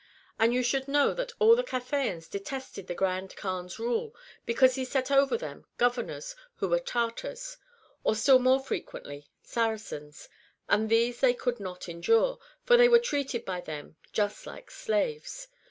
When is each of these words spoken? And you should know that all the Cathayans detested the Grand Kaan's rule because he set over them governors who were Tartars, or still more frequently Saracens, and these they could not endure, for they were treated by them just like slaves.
And 0.39 0.51
you 0.51 0.63
should 0.63 0.87
know 0.87 1.13
that 1.13 1.31
all 1.37 1.55
the 1.55 1.63
Cathayans 1.63 2.27
detested 2.27 2.87
the 2.87 2.95
Grand 2.95 3.35
Kaan's 3.35 3.77
rule 3.77 4.15
because 4.47 4.73
he 4.73 4.83
set 4.83 5.11
over 5.11 5.37
them 5.37 5.63
governors 5.77 6.35
who 6.55 6.69
were 6.69 6.79
Tartars, 6.79 7.57
or 8.03 8.15
still 8.15 8.39
more 8.39 8.59
frequently 8.59 9.29
Saracens, 9.43 10.27
and 10.67 10.89
these 10.89 11.19
they 11.19 11.35
could 11.35 11.59
not 11.59 11.87
endure, 11.87 12.39
for 12.63 12.77
they 12.77 12.89
were 12.89 12.97
treated 12.97 13.45
by 13.45 13.61
them 13.61 13.95
just 14.11 14.47
like 14.47 14.71
slaves. 14.71 15.47